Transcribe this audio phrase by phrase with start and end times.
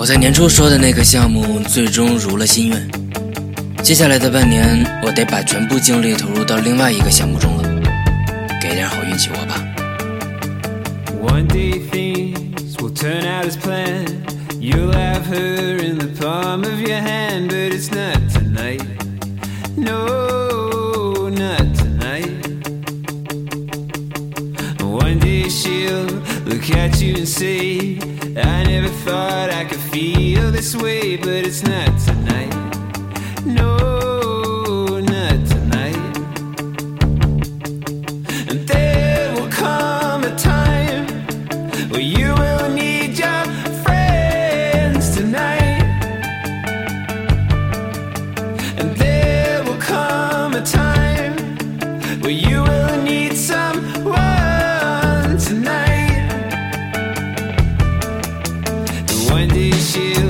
[0.00, 2.90] 我在年初说的那个项目最终如了心愿。
[3.82, 7.68] 接下来的半年，我得把全部精力投入到另外一个项目中了。
[8.62, 9.62] 给点好运气我吧。
[11.22, 14.24] One day things will turn out as planned.
[14.58, 18.80] You'll have her in the palm of your hand, but it's not tonight.
[19.76, 22.46] No, not tonight.
[24.80, 26.06] One day she'll
[26.46, 27.98] look at you and say,
[28.36, 32.54] I never thought I could feel this way, but it's not tonight.
[33.44, 35.96] No, not tonight.
[38.48, 41.06] And there will come a time
[41.90, 43.44] where you will need your
[43.82, 45.82] friends tonight.
[48.78, 51.36] And there will come a time
[52.20, 52.59] where you
[59.62, 60.29] And one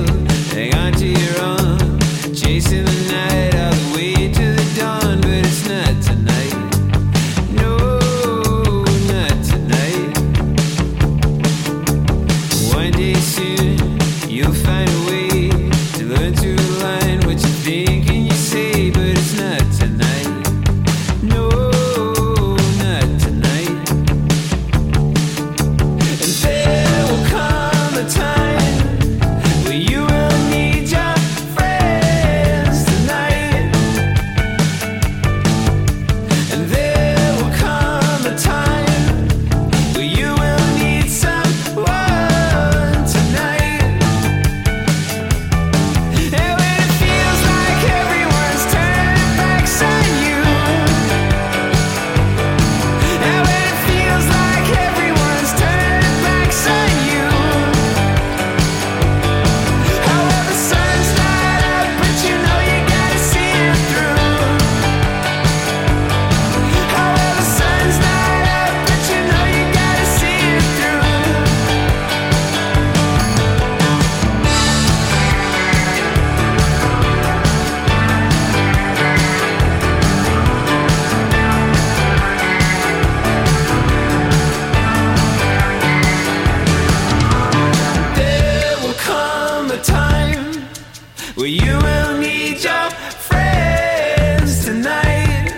[91.41, 92.89] where you will need your
[93.27, 95.51] friends tonight.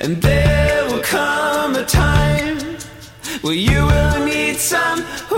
[0.00, 2.58] And there will come a time
[3.40, 5.37] where you will need someone